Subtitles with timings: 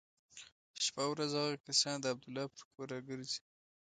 [0.85, 3.39] شپه او ورځ هغه کسان د عبدالله پر کور را ګرځي.